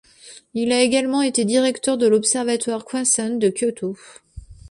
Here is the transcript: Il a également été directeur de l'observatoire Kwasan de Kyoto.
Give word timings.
Il 0.55 0.71
a 0.71 0.81
également 0.81 1.21
été 1.21 1.45
directeur 1.45 1.95
de 1.95 2.07
l'observatoire 2.07 2.85
Kwasan 2.85 3.37
de 3.37 3.49
Kyoto. 3.51 3.95